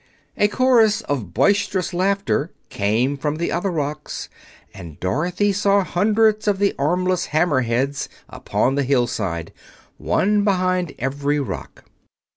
[0.35, 4.29] A chorus of boisterous laughter came from the other rocks,
[4.73, 9.53] and Dorothy saw hundreds of the armless Hammer Heads upon the hillside,
[9.99, 11.83] one behind every rock.